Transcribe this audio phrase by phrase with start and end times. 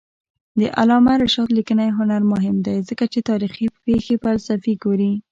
[0.59, 5.11] د علامه رشاد لیکنی هنر مهم دی ځکه چې تاریخي پېښې فلسفي ګوري.